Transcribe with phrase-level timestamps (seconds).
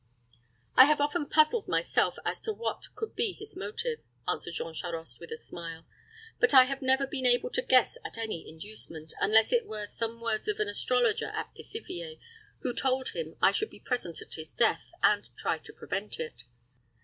[0.75, 5.19] "I have often puzzled myself as to what could be his motive," answered Jean Charost,
[5.19, 5.85] with a smile,
[6.39, 10.19] "but have never been even able to guess at any inducement, unless it were some
[10.19, 12.17] words of an astrologer at Pithiviers,
[12.61, 16.45] who told him I should be present at his death, and try to prevent it."